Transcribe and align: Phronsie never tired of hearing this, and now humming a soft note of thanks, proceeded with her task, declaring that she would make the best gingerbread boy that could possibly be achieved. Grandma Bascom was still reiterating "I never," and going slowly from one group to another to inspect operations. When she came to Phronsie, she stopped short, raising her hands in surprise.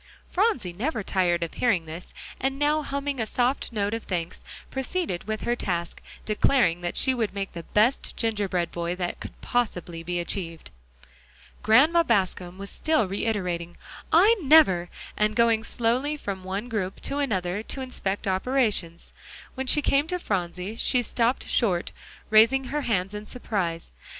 Phronsie 0.31 0.73
never 0.73 1.03
tired 1.03 1.43
of 1.43 1.53
hearing 1.53 1.85
this, 1.85 2.11
and 2.39 2.57
now 2.57 2.81
humming 2.81 3.19
a 3.21 3.27
soft 3.27 3.71
note 3.71 3.93
of 3.93 4.01
thanks, 4.05 4.43
proceeded 4.71 5.25
with 5.25 5.41
her 5.41 5.55
task, 5.55 6.01
declaring 6.25 6.81
that 6.81 6.97
she 6.97 7.13
would 7.13 7.35
make 7.35 7.51
the 7.53 7.61
best 7.77 8.17
gingerbread 8.17 8.71
boy 8.71 8.95
that 8.95 9.19
could 9.19 9.39
possibly 9.41 10.01
be 10.01 10.19
achieved. 10.19 10.71
Grandma 11.61 12.01
Bascom 12.01 12.57
was 12.57 12.71
still 12.71 13.07
reiterating 13.07 13.77
"I 14.11 14.35
never," 14.41 14.89
and 15.15 15.35
going 15.35 15.63
slowly 15.63 16.17
from 16.17 16.43
one 16.43 16.67
group 16.67 16.99
to 17.01 17.19
another 17.19 17.61
to 17.61 17.81
inspect 17.81 18.27
operations. 18.27 19.13
When 19.53 19.67
she 19.67 19.83
came 19.83 20.07
to 20.07 20.17
Phronsie, 20.17 20.77
she 20.77 21.03
stopped 21.03 21.47
short, 21.47 21.91
raising 22.31 22.63
her 22.63 22.81
hands 22.81 23.13
in 23.13 23.27
surprise. 23.27 23.91